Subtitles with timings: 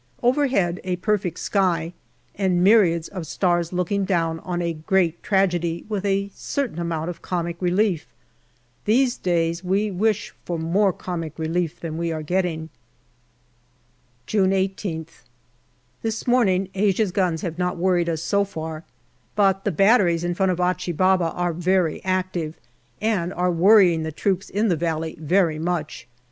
[0.23, 1.93] Overhead, a perfect sky
[2.33, 7.21] and myriads of stars looking down on a great tragedy with a certain amount of
[7.21, 8.07] comic relief.
[8.85, 12.69] These days we wish for more comic relief than we are getting.
[14.25, 15.21] June 18th.
[16.01, 18.83] This morning Asia's guns have not worried us so far,
[19.35, 22.55] but the batteries in front of Achi Baba are very active,
[23.01, 26.07] and are worrying the troops in the valley very much.